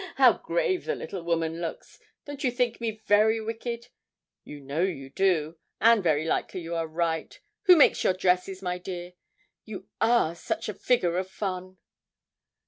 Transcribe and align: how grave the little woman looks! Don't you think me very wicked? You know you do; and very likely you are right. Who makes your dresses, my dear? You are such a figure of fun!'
how 0.15 0.33
grave 0.39 0.85
the 0.85 0.95
little 0.95 1.21
woman 1.21 1.61
looks! 1.61 1.99
Don't 2.25 2.43
you 2.43 2.49
think 2.49 2.81
me 2.81 3.03
very 3.05 3.39
wicked? 3.39 3.89
You 4.43 4.59
know 4.59 4.81
you 4.81 5.11
do; 5.11 5.59
and 5.79 6.01
very 6.03 6.25
likely 6.25 6.61
you 6.61 6.73
are 6.73 6.87
right. 6.87 7.39
Who 7.65 7.75
makes 7.75 8.03
your 8.03 8.13
dresses, 8.13 8.63
my 8.63 8.79
dear? 8.79 9.13
You 9.63 9.89
are 10.01 10.33
such 10.33 10.67
a 10.67 10.73
figure 10.73 11.19
of 11.19 11.29
fun!' 11.29 11.77